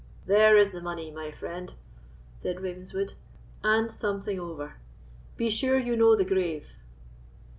[0.25, 1.75] "There is the money, my friend,"
[2.35, 3.13] said Ravenswood,
[3.63, 4.77] "and something over.
[5.37, 6.75] Be sure you know the grave."